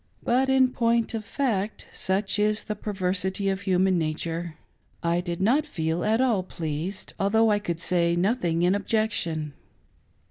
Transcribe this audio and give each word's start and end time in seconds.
* 0.11 0.23
But, 0.23 0.49
in 0.49 0.69
point 0.71 1.13
of 1.13 1.23
fact, 1.23 1.85
such 1.93 2.39
is 2.39 2.63
the 2.63 2.75
perversity 2.75 3.49
of 3.49 3.61
human 3.61 3.99
nature, 3.99 4.57
I 5.03 5.21
did 5.21 5.39
not 5.39 5.63
feel 5.63 6.03
at 6.03 6.19
all 6.19 6.41
pleased, 6.41 7.13
although 7.19 7.51
I 7.51 7.59
could 7.59 7.79
say 7.79 8.15
nothing 8.15 8.61
ifl 8.61 8.75
objection. 8.77 9.53